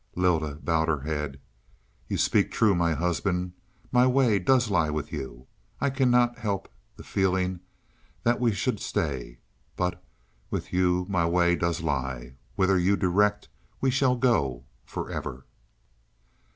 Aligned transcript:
Lylda 0.15 0.55
bowed 0.65 0.87
her 0.87 1.01
head. 1.01 1.39
"You 2.07 2.17
speak 2.17 2.49
true, 2.49 2.73
my 2.73 2.95
husband, 2.95 3.53
my 3.91 4.07
way 4.07 4.39
does 4.39 4.71
lie 4.71 4.89
with 4.89 5.11
you. 5.11 5.45
I 5.79 5.91
cannot 5.91 6.39
help 6.39 6.67
the 6.95 7.03
feeling 7.03 7.59
that 8.23 8.39
we 8.39 8.51
should 8.51 8.79
stay. 8.79 9.37
But 9.75 10.03
with 10.49 10.73
you 10.73 11.05
my 11.07 11.27
way 11.27 11.55
does 11.55 11.81
lie; 11.81 12.33
whither 12.55 12.79
you 12.79 12.97
direct, 12.97 13.47
we 13.79 13.91
shall 13.91 14.15
go 14.15 14.65
for 14.85 15.11
ever." 15.11 15.45